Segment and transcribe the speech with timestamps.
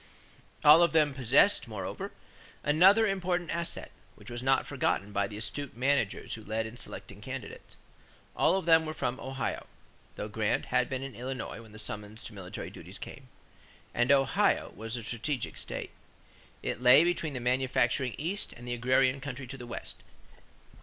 [0.63, 2.11] All of them possessed, moreover,
[2.63, 7.21] another important asset, which was not forgotten by the astute managers who led in selecting
[7.21, 7.75] candidates.
[8.35, 9.67] All of them were from Ohio
[10.15, 13.27] though Grant had been in Illinois when the summons to military duties came
[13.93, 15.91] and Ohio was a strategic state.
[16.63, 19.97] It lay between the manufacturing East and the agrarian country to the West.